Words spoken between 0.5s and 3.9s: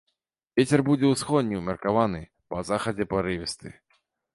Вецер будзе ўсходні, умеркаваны, па захадзе парывісты.